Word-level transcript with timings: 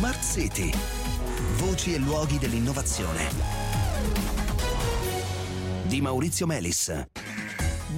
Smart 0.00 0.22
City. 0.22 0.72
Voci 1.58 1.92
e 1.92 1.98
luoghi 1.98 2.38
dell'innovazione. 2.38 3.28
Di 5.82 6.00
Maurizio 6.00 6.46
Melis. 6.46 7.04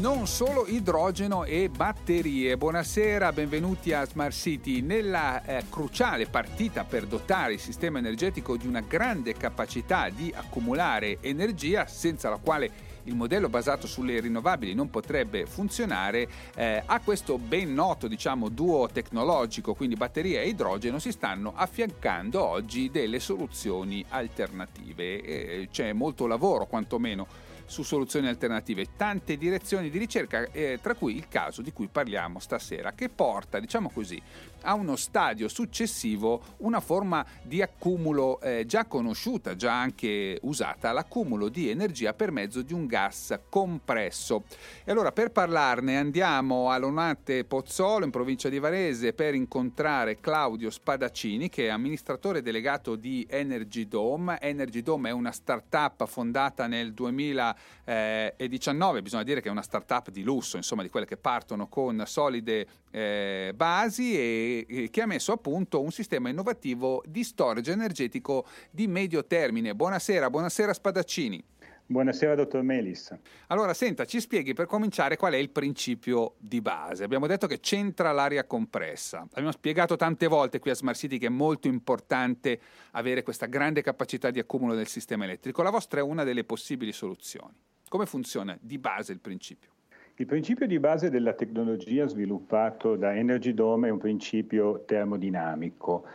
Non 0.00 0.26
solo 0.26 0.66
idrogeno 0.66 1.44
e 1.44 1.68
batterie. 1.68 2.56
Buonasera, 2.56 3.30
benvenuti 3.30 3.92
a 3.92 4.04
Smart 4.04 4.32
City. 4.32 4.80
Nella 4.80 5.44
eh, 5.44 5.64
cruciale 5.70 6.26
partita 6.26 6.82
per 6.82 7.06
dotare 7.06 7.52
il 7.52 7.60
sistema 7.60 8.00
energetico 8.00 8.56
di 8.56 8.66
una 8.66 8.80
grande 8.80 9.34
capacità 9.34 10.08
di 10.08 10.32
accumulare 10.34 11.18
energia, 11.20 11.86
senza 11.86 12.28
la 12.28 12.38
quale 12.42 12.91
il 13.04 13.14
modello 13.14 13.48
basato 13.48 13.86
sulle 13.86 14.20
rinnovabili 14.20 14.74
non 14.74 14.90
potrebbe 14.90 15.46
funzionare, 15.46 16.28
eh, 16.54 16.82
a 16.84 17.00
questo 17.00 17.38
ben 17.38 17.72
noto 17.72 18.08
diciamo, 18.08 18.48
duo 18.48 18.88
tecnologico, 18.88 19.74
quindi 19.74 19.96
batteria 19.96 20.40
e 20.40 20.48
idrogeno, 20.48 20.98
si 20.98 21.12
stanno 21.12 21.52
affiancando 21.54 22.44
oggi 22.44 22.90
delle 22.90 23.20
soluzioni 23.20 24.04
alternative. 24.08 25.22
Eh, 25.22 25.68
c'è 25.70 25.92
molto 25.92 26.26
lavoro 26.26 26.66
quantomeno 26.66 27.50
su 27.66 27.82
soluzioni 27.82 28.28
alternative, 28.28 28.88
tante 28.96 29.36
direzioni 29.36 29.90
di 29.90 29.98
ricerca, 29.98 30.48
eh, 30.50 30.78
tra 30.80 30.94
cui 30.94 31.16
il 31.16 31.28
caso 31.28 31.62
di 31.62 31.72
cui 31.72 31.88
parliamo 31.88 32.38
stasera, 32.38 32.92
che 32.92 33.08
porta, 33.08 33.58
diciamo 33.58 33.90
così, 33.90 34.20
a 34.62 34.74
uno 34.74 34.96
stadio 34.96 35.48
successivo 35.48 36.40
una 36.58 36.80
forma 36.80 37.24
di 37.42 37.62
accumulo 37.62 38.40
eh, 38.40 38.64
già 38.66 38.84
conosciuta, 38.84 39.56
già 39.56 39.72
anche 39.72 40.38
usata, 40.42 40.92
l'accumulo 40.92 41.48
di 41.48 41.68
energia 41.68 42.14
per 42.14 42.30
mezzo 42.30 42.62
di 42.62 42.72
un 42.72 42.86
gas 42.86 43.38
compresso. 43.48 44.44
E 44.84 44.90
allora 44.90 45.12
per 45.12 45.30
parlarne 45.30 45.96
andiamo 45.96 46.70
a 46.70 46.78
Lonate 46.78 47.44
Pozzolo 47.44 48.04
in 48.04 48.10
provincia 48.10 48.48
di 48.48 48.58
Varese 48.58 49.12
per 49.12 49.34
incontrare 49.34 50.20
Claudio 50.20 50.70
Spadaccini 50.70 51.48
che 51.48 51.66
è 51.66 51.70
amministratore 51.70 52.42
delegato 52.42 52.96
di 52.96 53.26
Energy 53.28 53.88
Dome. 53.88 54.40
Energy 54.40 54.82
Dome 54.82 55.08
è 55.08 55.12
una 55.12 55.32
startup 55.32 56.06
fondata 56.06 56.66
nel 56.66 56.92
2000 56.92 57.51
eh, 57.84 58.34
e 58.36 58.48
19, 58.48 59.02
bisogna 59.02 59.22
dire 59.22 59.40
che 59.40 59.48
è 59.48 59.50
una 59.50 59.62
startup 59.62 60.10
di 60.10 60.22
lusso, 60.22 60.56
insomma 60.56 60.82
di 60.82 60.88
quelle 60.88 61.06
che 61.06 61.16
partono 61.16 61.68
con 61.68 62.02
solide 62.06 62.66
eh, 62.90 63.52
basi 63.54 64.16
e, 64.16 64.66
e, 64.68 64.90
che 64.90 65.02
ha 65.02 65.06
messo 65.06 65.32
a 65.32 65.36
punto 65.36 65.80
un 65.80 65.90
sistema 65.90 66.28
innovativo 66.28 67.02
di 67.06 67.24
storage 67.24 67.72
energetico 67.72 68.46
di 68.70 68.86
medio 68.86 69.24
termine. 69.24 69.74
Buonasera, 69.74 70.30
buonasera 70.30 70.72
Spadaccini. 70.72 71.51
Buonasera 71.92 72.34
dottor 72.34 72.62
Melis. 72.62 73.14
Allora, 73.48 73.74
senta, 73.74 74.06
ci 74.06 74.18
spieghi 74.18 74.54
per 74.54 74.64
cominciare 74.64 75.18
qual 75.18 75.34
è 75.34 75.36
il 75.36 75.50
principio 75.50 76.36
di 76.38 76.62
base. 76.62 77.04
Abbiamo 77.04 77.26
detto 77.26 77.46
che 77.46 77.60
c'entra 77.60 78.12
l'aria 78.12 78.44
compressa. 78.46 79.26
Abbiamo 79.32 79.52
spiegato 79.52 79.94
tante 79.96 80.26
volte 80.26 80.58
qui 80.58 80.70
a 80.70 80.74
Smart 80.74 80.96
City 80.96 81.18
che 81.18 81.26
è 81.26 81.28
molto 81.28 81.68
importante 81.68 82.58
avere 82.92 83.22
questa 83.22 83.44
grande 83.44 83.82
capacità 83.82 84.30
di 84.30 84.38
accumulo 84.38 84.74
del 84.74 84.86
sistema 84.86 85.24
elettrico. 85.24 85.62
La 85.62 85.68
vostra 85.68 86.00
è 86.00 86.02
una 86.02 86.24
delle 86.24 86.44
possibili 86.44 86.92
soluzioni. 86.92 87.52
Come 87.90 88.06
funziona 88.06 88.56
di 88.58 88.78
base 88.78 89.12
il 89.12 89.20
principio? 89.20 89.68
Il 90.16 90.24
principio 90.24 90.66
di 90.66 90.78
base 90.78 91.10
della 91.10 91.34
tecnologia 91.34 92.06
sviluppato 92.06 92.96
da 92.96 93.14
Energy 93.14 93.52
Dome 93.52 93.88
è 93.88 93.90
un 93.90 93.98
principio 93.98 94.84
termodinamico. 94.86 96.06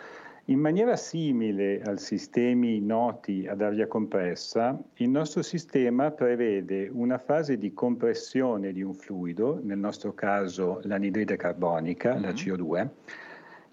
In 0.50 0.60
maniera 0.60 0.96
simile 0.96 1.82
ai 1.82 1.98
sistemi 1.98 2.80
noti 2.80 3.46
ad 3.46 3.62
aria 3.62 3.86
compressa, 3.86 4.82
il 4.96 5.10
nostro 5.10 5.42
sistema 5.42 6.12
prevede 6.12 6.88
una 6.90 7.18
fase 7.18 7.58
di 7.58 7.74
compressione 7.74 8.72
di 8.72 8.82
un 8.82 8.94
fluido, 8.94 9.60
nel 9.62 9.78
nostro 9.78 10.14
caso 10.14 10.80
l'anidride 10.84 11.36
carbonica, 11.36 12.14
mm-hmm. 12.14 12.24
la 12.24 12.30
CO2, 12.30 12.90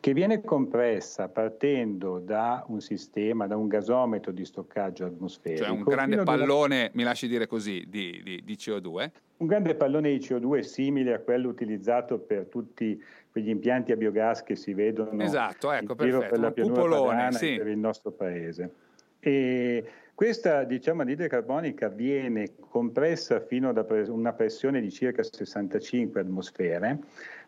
che 0.04 0.12
viene 0.12 0.42
compressa 0.42 1.30
partendo 1.30 2.18
da 2.18 2.62
un 2.68 2.82
sistema, 2.82 3.46
da 3.46 3.56
un 3.56 3.68
gasometro 3.68 4.32
di 4.32 4.44
stoccaggio 4.44 5.06
atmosferico. 5.06 5.64
Cioè 5.64 5.72
un 5.72 5.82
grande 5.82 6.22
pallone, 6.22 6.82
da... 6.82 6.90
mi 6.92 7.04
lasci 7.04 7.26
dire 7.26 7.46
così, 7.46 7.86
di, 7.88 8.20
di, 8.22 8.42
di 8.44 8.52
CO2. 8.52 9.10
Un 9.38 9.46
grande 9.46 9.74
pallone 9.74 10.10
di 10.10 10.18
CO2 10.18 10.58
simile 10.60 11.14
a 11.14 11.20
quello 11.20 11.48
utilizzato 11.48 12.18
per 12.18 12.48
tutti 12.50 13.02
quegli 13.30 13.48
impianti 13.48 13.92
a 13.92 13.96
biogas 13.96 14.42
che 14.42 14.56
si 14.56 14.74
vedono 14.74 15.22
esatto, 15.22 15.72
ecco, 15.72 15.94
perfetto, 15.94 16.28
per 16.28 16.38
la 16.38 16.50
pianura 16.50 16.82
cupolone, 16.82 17.32
sì. 17.32 17.56
per 17.56 17.68
il 17.68 17.78
nostro 17.78 18.10
paese. 18.10 18.74
E 19.20 19.88
questa 20.14 20.64
diciamo, 20.64 21.00
anidride 21.00 21.30
carbonica 21.30 21.88
viene 21.88 22.56
compressa 22.60 23.40
fino 23.40 23.70
a 23.70 23.86
una 24.08 24.34
pressione 24.34 24.82
di 24.82 24.90
circa 24.90 25.22
65 25.22 26.20
atmosfere, 26.20 26.98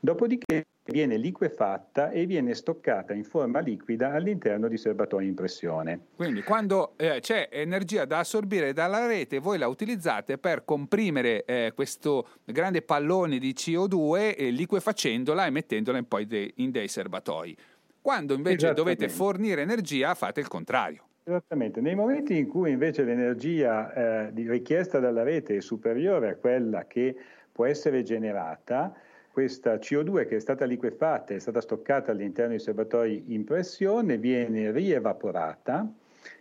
dopodiché 0.01 0.65
viene 0.87 1.17
liquefatta 1.17 2.11
e 2.11 2.27
viene 2.27 2.55
stoccata 2.55 3.13
in 3.13 3.25
forma 3.25 3.61
liquida 3.61 4.13
all'interno 4.13 4.69
di 4.69 4.77
serbatoi 4.77 5.27
in 5.27 5.35
pressione. 5.35 6.01
Quindi 6.15 6.43
quando 6.43 6.93
eh, 6.97 7.19
c'è 7.21 7.49
energia 7.51 8.05
da 8.05 8.21
assorbire 8.21 8.73
dalla 8.73 9.07
rete, 9.07 9.39
voi 9.39 9.59
la 9.59 9.69
utilizzate 9.69 10.39
per 10.39 10.65
comprimere 10.65 11.45
eh, 11.45 11.73
questo 11.75 12.29
grande 12.45 12.83
pallone 12.83 13.39
di 13.39 13.53
CO2 13.53 14.37
eh, 14.37 14.51
liquefacendola 14.51 15.47
e 15.47 15.51
mettendola 15.51 15.99
in 15.99 16.07
poi 16.07 16.27
de- 16.27 16.53
in 16.57 16.71
dei 16.71 16.89
serbatoi. 16.89 17.57
Quando 18.01 18.35
invece 18.35 18.73
dovete 18.73 19.09
fornire 19.09 19.63
energia 19.63 20.15
fate 20.15 20.39
il 20.39 20.47
contrario. 20.47 21.03
Esattamente, 21.25 21.81
nei 21.81 21.97
momenti 21.97 22.37
in 22.39 22.47
cui 22.47 22.71
invece 22.71 23.03
l'energia 23.03 23.93
eh, 23.93 24.31
richiesta 24.31 25.01
dalla 25.01 25.25
rete 25.25 25.57
è 25.57 25.61
superiore 25.61 26.29
a 26.29 26.37
quella 26.37 26.87
che 26.87 27.17
può 27.51 27.65
essere 27.65 28.05
generata, 28.05 28.95
questa 29.37 29.75
CO2 29.75 30.27
che 30.27 30.37
è 30.37 30.41
stata 30.41 30.65
liquefatta 30.65 31.35
e 31.35 31.37
è 31.37 31.41
stata 31.41 31.61
stoccata 31.61 32.11
all'interno 32.11 32.53
dei 32.53 32.59
serbatoi 32.59 33.25
in 33.35 33.45
pressione 33.45 34.17
viene 34.17 34.73
rievaporata 34.73 35.87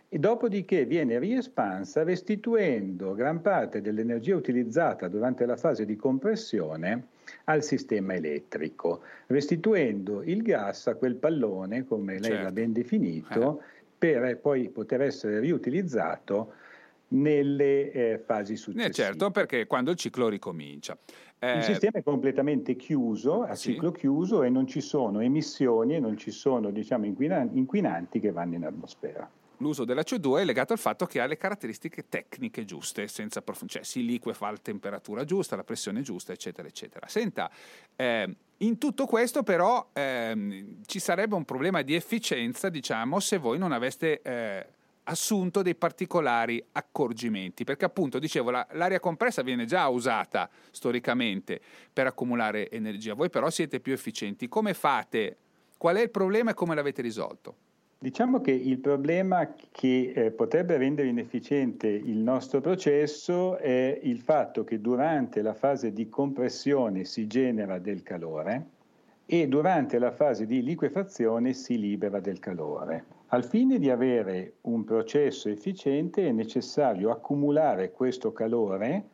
e 0.08 0.18
dopodiché 0.18 0.86
viene 0.86 1.18
riespansa 1.18 2.04
restituendo 2.04 3.12
gran 3.12 3.42
parte 3.42 3.82
dell'energia 3.82 4.34
utilizzata 4.34 5.08
durante 5.08 5.44
la 5.44 5.58
fase 5.58 5.84
di 5.84 5.94
compressione 5.94 7.08
al 7.44 7.62
sistema 7.62 8.14
elettrico, 8.14 9.02
restituendo 9.26 10.22
il 10.22 10.40
gas 10.40 10.86
a 10.86 10.94
quel 10.94 11.16
pallone, 11.16 11.84
come 11.84 12.14
lei 12.14 12.30
certo. 12.30 12.42
l'ha 12.44 12.52
ben 12.52 12.72
definito, 12.72 13.60
eh. 13.60 13.64
per 13.98 14.38
poi 14.38 14.70
poter 14.70 15.02
essere 15.02 15.38
riutilizzato 15.40 16.54
nelle 17.08 17.90
eh, 17.90 18.18
fasi 18.18 18.54
eh, 18.54 18.56
successive. 18.56 18.88
Eh 18.88 18.92
certo, 18.92 19.30
perché 19.30 19.66
quando 19.66 19.90
il 19.90 19.96
ciclo 19.96 20.28
ricomincia. 20.28 20.96
Eh, 21.38 21.58
il 21.58 21.62
sistema 21.62 21.98
è 21.98 22.02
completamente 22.02 22.76
chiuso, 22.76 23.42
a 23.42 23.54
sì. 23.54 23.72
ciclo 23.72 23.92
chiuso 23.92 24.42
e 24.42 24.48
non 24.48 24.66
ci 24.66 24.80
sono 24.80 25.20
emissioni 25.20 25.94
e 25.94 26.00
non 26.00 26.16
ci 26.16 26.30
sono 26.30 26.70
diciamo, 26.70 27.04
inquinanti 27.04 28.20
che 28.20 28.32
vanno 28.32 28.54
in 28.54 28.64
atmosfera. 28.64 29.30
L'uso 29.58 29.84
della 29.84 30.02
CO2 30.02 30.40
è 30.40 30.44
legato 30.44 30.74
al 30.74 30.78
fatto 30.78 31.06
che 31.06 31.20
ha 31.20 31.26
le 31.26 31.38
caratteristiche 31.38 32.08
tecniche 32.08 32.64
giuste, 32.66 33.08
senza 33.08 33.40
prof- 33.40 33.64
cioè 33.66 33.82
si 33.84 34.04
liquefa 34.04 34.48
a 34.48 34.56
temperatura 34.60 35.24
giusta, 35.24 35.56
la 35.56 35.64
pressione 35.64 36.02
giusta, 36.02 36.32
eccetera, 36.32 36.68
eccetera. 36.68 37.06
Senta, 37.06 37.50
eh, 37.96 38.36
in 38.58 38.78
tutto 38.78 39.06
questo 39.06 39.42
però 39.42 39.88
eh, 39.94 40.66
ci 40.84 40.98
sarebbe 40.98 41.34
un 41.36 41.44
problema 41.44 41.80
di 41.80 41.94
efficienza, 41.94 42.68
diciamo, 42.68 43.18
se 43.18 43.38
voi 43.38 43.58
non 43.58 43.72
aveste 43.72 44.20
eh, 44.20 44.66
assunto 45.08 45.62
dei 45.62 45.74
particolari 45.74 46.64
accorgimenti, 46.72 47.64
perché 47.64 47.84
appunto 47.84 48.18
dicevo 48.18 48.50
la, 48.50 48.66
l'aria 48.72 49.00
compressa 49.00 49.42
viene 49.42 49.64
già 49.64 49.88
usata 49.88 50.48
storicamente 50.70 51.60
per 51.92 52.06
accumulare 52.06 52.70
energia, 52.70 53.14
voi 53.14 53.30
però 53.30 53.50
siete 53.50 53.80
più 53.80 53.92
efficienti, 53.92 54.48
come 54.48 54.74
fate? 54.74 55.36
Qual 55.76 55.96
è 55.96 56.00
il 56.00 56.10
problema 56.10 56.52
e 56.52 56.54
come 56.54 56.74
l'avete 56.74 57.02
risolto? 57.02 57.56
Diciamo 57.98 58.40
che 58.40 58.50
il 58.50 58.78
problema 58.78 59.54
che 59.72 60.12
eh, 60.14 60.30
potrebbe 60.30 60.76
rendere 60.76 61.08
inefficiente 61.08 61.88
il 61.88 62.18
nostro 62.18 62.60
processo 62.60 63.56
è 63.56 63.98
il 64.02 64.20
fatto 64.20 64.64
che 64.64 64.80
durante 64.80 65.40
la 65.40 65.54
fase 65.54 65.92
di 65.92 66.08
compressione 66.08 67.04
si 67.04 67.26
genera 67.26 67.78
del 67.78 68.02
calore 68.02 68.74
e 69.26 69.48
durante 69.48 69.98
la 69.98 70.12
fase 70.12 70.46
di 70.46 70.62
liquefazione 70.62 71.52
si 71.52 71.78
libera 71.78 72.20
del 72.20 72.38
calore. 72.38 73.04
Al 73.28 73.44
fine 73.44 73.80
di 73.80 73.90
avere 73.90 74.54
un 74.62 74.84
processo 74.84 75.48
efficiente 75.48 76.28
è 76.28 76.30
necessario 76.30 77.10
accumulare 77.10 77.90
questo 77.90 78.32
calore 78.32 79.04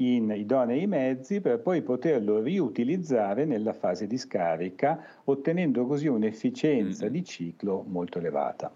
in 0.00 0.32
idonei 0.34 0.86
mezzi 0.86 1.40
per 1.40 1.60
poi 1.60 1.82
poterlo 1.82 2.40
riutilizzare 2.40 3.44
nella 3.44 3.72
fase 3.72 4.06
di 4.08 4.18
scarica, 4.18 5.04
ottenendo 5.24 5.86
così 5.86 6.08
un'efficienza 6.08 7.04
mm-hmm. 7.04 7.12
di 7.12 7.24
ciclo 7.24 7.84
molto 7.86 8.18
elevata. 8.18 8.72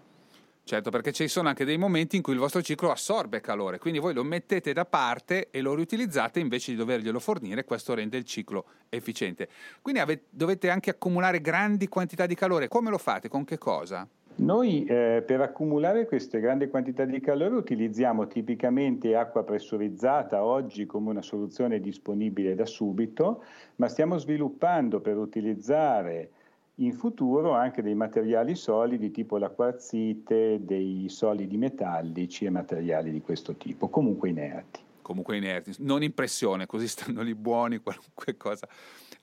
Certo, 0.67 0.89
perché 0.89 1.11
ci 1.11 1.27
sono 1.27 1.47
anche 1.47 1.63
dei 1.63 1.77
momenti 1.77 2.15
in 2.15 2.23
cui 2.23 2.33
il 2.33 2.39
vostro 2.39 2.63
ciclo 2.63 2.89
assorbe 2.89 3.39
calore, 3.39 3.77
quindi 3.77 3.99
voi 3.99 4.15
lo 4.15 4.23
mettete 4.23 4.73
da 4.73 4.83
parte 4.83 5.49
e 5.51 5.61
lo 5.61 5.75
riutilizzate 5.75 6.39
invece 6.39 6.71
di 6.71 6.77
doverglielo 6.77 7.19
fornire, 7.19 7.65
questo 7.65 7.93
rende 7.93 8.17
il 8.17 8.23
ciclo 8.23 8.65
efficiente. 8.89 9.47
Quindi 9.83 10.01
avete, 10.01 10.23
dovete 10.31 10.71
anche 10.71 10.89
accumulare 10.89 11.39
grandi 11.39 11.87
quantità 11.87 12.25
di 12.25 12.33
calore, 12.33 12.67
come 12.67 12.89
lo 12.89 12.97
fate? 12.97 13.29
Con 13.29 13.43
che 13.45 13.59
cosa? 13.59 14.07
Noi 14.37 14.85
eh, 14.85 15.23
per 15.23 15.41
accumulare 15.41 16.07
queste 16.07 16.39
grandi 16.39 16.67
quantità 16.67 17.05
di 17.05 17.19
calore 17.19 17.53
utilizziamo 17.53 18.25
tipicamente 18.25 19.15
acqua 19.15 19.43
pressurizzata 19.43 20.43
oggi 20.43 20.87
come 20.87 21.11
una 21.11 21.21
soluzione 21.21 21.79
disponibile 21.79 22.55
da 22.55 22.65
subito, 22.65 23.43
ma 23.75 23.87
stiamo 23.87 24.17
sviluppando 24.17 24.99
per 24.99 25.15
utilizzare 25.17 26.31
in 26.75 26.93
futuro 26.93 27.51
anche 27.51 27.81
dei 27.81 27.95
materiali 27.95 28.55
solidi 28.55 29.11
tipo 29.11 29.37
la 29.37 29.49
quarzite, 29.49 30.59
dei 30.61 31.07
solidi 31.09 31.57
metallici 31.57 32.45
e 32.45 32.49
materiali 32.49 33.11
di 33.11 33.21
questo 33.21 33.55
tipo, 33.55 33.87
comunque 33.89 34.29
inerti. 34.29 34.81
Comunque 35.01 35.37
inerti, 35.37 35.75
non 35.79 36.03
in 36.03 36.13
pressione, 36.13 36.65
così 36.65 36.87
stanno 36.87 37.21
lì 37.21 37.35
buoni 37.35 37.77
qualunque 37.77 38.35
cosa 38.37 38.67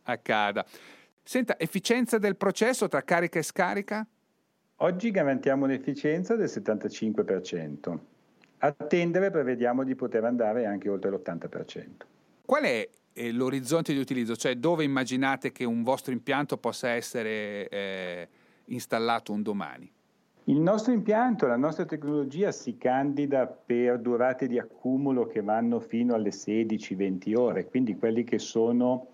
accada. 0.05 0.65
Senta, 1.23 1.59
efficienza 1.59 2.19
del 2.19 2.37
processo 2.37 2.89
tra 2.89 3.03
carica 3.03 3.39
e 3.39 3.43
scarica? 3.43 4.07
Oggi 4.77 5.11
garantiamo 5.11 5.65
un'efficienza 5.65 6.35
del 6.37 6.49
75%. 6.49 7.99
A 8.59 8.73
tendere 8.73 9.31
prevediamo 9.31 9.85
di 9.85 9.95
poter 9.95 10.25
andare 10.25 10.67
anche 10.67 10.89
oltre 10.89 11.11
l'80%. 11.11 11.87
Qual 12.45 12.63
è 12.63 12.89
l'orizzonte 13.15 13.93
di 13.93 13.99
utilizzo? 13.99 14.37
Cioè 14.37 14.57
dove 14.57 14.85
immaginate 14.85 15.53
che 15.53 15.65
un 15.65 15.83
vostro 15.83 16.13
impianto 16.13 16.57
possa 16.57 16.91
essere 16.91 17.69
eh, 17.69 18.29
installato 18.67 19.33
un 19.33 19.43
domani? 19.43 19.91
Il 20.47 20.59
nostro 20.59 20.93
impianto, 20.93 21.47
la 21.47 21.57
nostra 21.57 21.85
tecnologia 21.85 22.51
si 22.51 22.77
candida 22.77 23.47
per 23.47 24.01
durate 24.01 24.49
di 24.49 24.59
accumulo 24.59 25.27
che 25.27 25.41
vanno 25.41 25.79
fino 25.79 26.15
alle 26.15 26.31
16-20 26.31 27.37
ore, 27.37 27.67
quindi 27.67 27.97
quelli 27.97 28.25
che 28.25 28.41
sono 28.41 29.07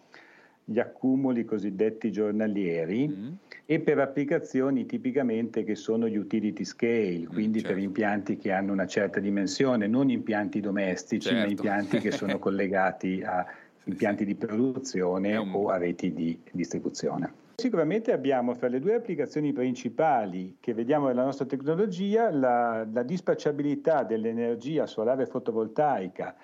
gli 0.70 0.78
accumuli 0.78 1.46
cosiddetti 1.46 2.12
giornalieri 2.12 3.08
mm. 3.08 3.32
e 3.64 3.80
per 3.80 3.98
applicazioni 4.00 4.84
tipicamente 4.84 5.64
che 5.64 5.74
sono 5.74 6.06
gli 6.08 6.16
utility 6.16 6.62
scale, 6.64 7.20
mm, 7.20 7.26
quindi 7.26 7.58
mm, 7.58 7.60
certo. 7.60 7.68
per 7.68 7.78
impianti 7.78 8.36
che 8.36 8.52
hanno 8.52 8.72
una 8.72 8.86
certa 8.86 9.18
dimensione, 9.18 9.86
non 9.86 10.10
impianti 10.10 10.60
domestici, 10.60 11.28
certo. 11.28 11.40
ma 11.40 11.50
impianti 11.50 11.98
che 12.00 12.10
sono 12.10 12.36
collegati 12.40 13.22
a 13.24 13.46
impianti 13.84 14.24
di 14.24 14.34
produzione 14.34 15.36
o 15.36 15.68
a 15.68 15.76
reti 15.76 16.12
di 16.12 16.38
distribuzione. 16.52 17.46
Sicuramente 17.56 18.12
abbiamo 18.12 18.54
fra 18.54 18.68
le 18.68 18.78
due 18.78 18.94
applicazioni 18.94 19.52
principali 19.52 20.58
che 20.60 20.74
vediamo 20.74 21.08
nella 21.08 21.24
nostra 21.24 21.44
tecnologia 21.44 22.30
la, 22.30 22.86
la 22.88 23.02
dispacciabilità 23.02 24.04
dell'energia 24.04 24.86
solare 24.86 25.26
fotovoltaica 25.26 26.36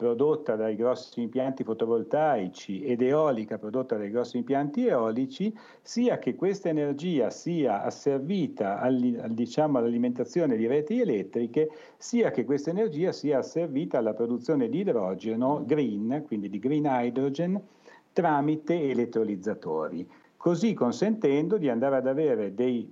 prodotta 0.00 0.56
dai 0.56 0.76
grossi 0.76 1.20
impianti 1.20 1.62
fotovoltaici 1.62 2.82
ed 2.82 3.02
eolica 3.02 3.58
prodotta 3.58 3.98
dai 3.98 4.08
grossi 4.10 4.38
impianti 4.38 4.86
eolici, 4.86 5.54
sia 5.82 6.18
che 6.18 6.36
questa 6.36 6.70
energia 6.70 7.28
sia 7.28 7.82
asservita 7.82 8.80
all, 8.80 9.26
diciamo, 9.28 9.76
all'alimentazione 9.76 10.56
di 10.56 10.66
reti 10.66 11.02
elettriche, 11.02 11.68
sia 11.98 12.30
che 12.30 12.46
questa 12.46 12.70
energia 12.70 13.12
sia 13.12 13.40
asservita 13.40 13.98
alla 13.98 14.14
produzione 14.14 14.70
di 14.70 14.78
idrogeno 14.78 15.64
green, 15.66 16.24
quindi 16.26 16.48
di 16.48 16.58
green 16.58 16.86
hydrogen, 16.86 17.60
tramite 18.10 18.80
elettrolizzatori 18.80 20.08
così 20.40 20.72
consentendo 20.72 21.58
di 21.58 21.68
andare 21.68 21.96
ad 21.96 22.06
avere 22.06 22.54
dei, 22.54 22.88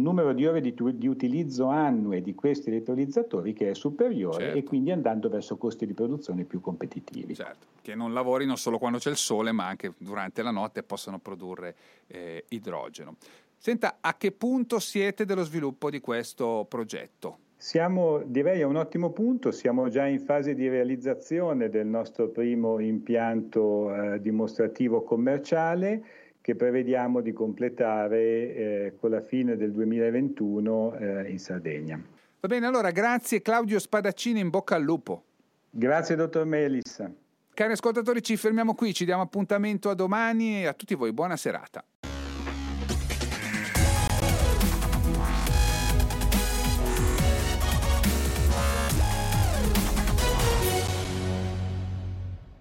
un 0.00 0.02
numero 0.02 0.32
di 0.32 0.46
ore 0.46 0.62
di, 0.62 0.74
di, 0.74 1.06
utilizzo 1.06 1.66
annue 1.66 2.22
di 2.22 2.34
questi 2.34 2.70
elettrolizzatori 2.70 3.52
che 3.52 3.70
è 3.70 3.74
superiore 3.74 4.44
certo. 4.44 4.58
e 4.58 4.64
quindi 4.64 4.90
andando 4.90 5.28
verso 5.28 5.58
costi 5.58 5.86
di 5.86 5.92
produzione 5.92 6.44
più 6.44 6.60
competitivi. 6.60 7.34
Certo, 7.34 7.66
che 7.82 7.94
non 7.94 8.14
lavorino 8.14 8.56
solo 8.56 8.78
quando 8.78 8.98
c'è 8.98 9.10
il 9.10 9.16
sole 9.16 9.52
ma 9.52 9.66
anche 9.66 9.92
durante 9.98 10.42
la 10.42 10.50
notte 10.50 10.82
possono 10.82 11.18
produrre 11.18 11.76
eh, 12.06 12.44
idrogeno. 12.48 13.16
Senta, 13.58 13.98
a 14.00 14.16
che 14.16 14.32
punto 14.32 14.78
siete 14.78 15.26
dello 15.26 15.44
sviluppo 15.44 15.90
di 15.90 16.00
questo 16.00 16.64
progetto? 16.66 17.38
Siamo, 17.56 18.22
direi, 18.24 18.62
a 18.62 18.66
un 18.66 18.76
ottimo 18.76 19.10
punto, 19.10 19.50
siamo 19.50 19.90
già 19.90 20.06
in 20.06 20.20
fase 20.20 20.54
di 20.54 20.66
realizzazione 20.66 21.68
del 21.68 21.86
nostro 21.86 22.28
primo 22.28 22.80
impianto 22.80 23.94
eh, 23.94 24.20
dimostrativo 24.22 25.02
commerciale 25.02 26.02
che 26.40 26.56
prevediamo 26.56 27.20
di 27.20 27.32
completare 27.32 28.18
eh, 28.18 28.94
con 28.98 29.10
la 29.10 29.20
fine 29.20 29.56
del 29.56 29.72
2021 29.72 30.94
eh, 30.94 31.30
in 31.30 31.38
Sardegna. 31.38 32.02
Va 32.40 32.48
bene, 32.48 32.66
allora 32.66 32.90
grazie 32.90 33.42
Claudio 33.42 33.78
Spadaccini, 33.78 34.40
in 34.40 34.48
bocca 34.48 34.74
al 34.74 34.82
lupo. 34.82 35.24
Grazie 35.70 36.16
dottor 36.16 36.46
Melis. 36.46 37.04
Cari 37.52 37.72
ascoltatori, 37.72 38.22
ci 38.22 38.36
fermiamo 38.36 38.74
qui, 38.74 38.94
ci 38.94 39.04
diamo 39.04 39.22
appuntamento 39.22 39.90
a 39.90 39.94
domani 39.94 40.62
e 40.62 40.66
a 40.66 40.72
tutti 40.72 40.94
voi 40.94 41.12
buona 41.12 41.36
serata. 41.36 41.84